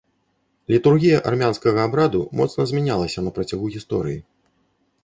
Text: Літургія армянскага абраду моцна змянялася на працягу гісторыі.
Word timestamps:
Літургія 0.73 1.19
армянскага 1.31 1.79
абраду 1.91 2.23
моцна 2.41 2.61
змянялася 2.73 3.19
на 3.29 3.39
працягу 3.39 3.65
гісторыі. 3.79 4.19